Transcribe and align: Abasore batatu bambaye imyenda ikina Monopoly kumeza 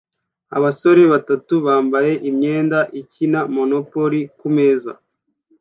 Abasore 0.57 1.01
batatu 1.13 1.53
bambaye 1.65 2.13
imyenda 2.29 2.79
ikina 3.01 3.39
Monopoly 3.55 4.21
kumeza 4.39 4.91